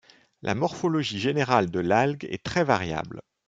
La 0.41 0.55
morphologie 0.55 1.19
générale 1.19 1.69
de 1.69 1.79
l'algue 1.79 2.25
est 2.25 2.41
très 2.43 2.63
variable. 2.63 3.21